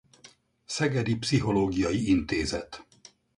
Szegedi 0.65 1.15
Pszichológiai 1.17 2.09
Intézet 2.09 2.85